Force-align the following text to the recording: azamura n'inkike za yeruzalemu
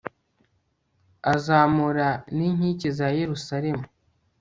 azamura 1.33 2.07
n'inkike 2.35 2.87
za 2.97 3.07
yeruzalemu 3.19 3.85